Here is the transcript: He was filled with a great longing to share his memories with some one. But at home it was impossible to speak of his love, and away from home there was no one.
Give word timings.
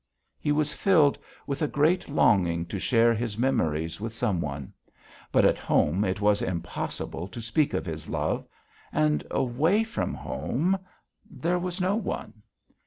He 0.39 0.51
was 0.51 0.73
filled 0.73 1.19
with 1.45 1.61
a 1.61 1.67
great 1.67 2.09
longing 2.09 2.65
to 2.65 2.79
share 2.79 3.13
his 3.13 3.37
memories 3.37 4.01
with 4.01 4.15
some 4.15 4.41
one. 4.41 4.73
But 5.31 5.45
at 5.45 5.59
home 5.59 6.03
it 6.03 6.19
was 6.19 6.41
impossible 6.41 7.27
to 7.27 7.39
speak 7.39 7.75
of 7.75 7.85
his 7.85 8.09
love, 8.09 8.47
and 8.91 9.23
away 9.29 9.83
from 9.83 10.15
home 10.15 10.79
there 11.29 11.59
was 11.59 11.79
no 11.79 11.95
one. 11.95 12.41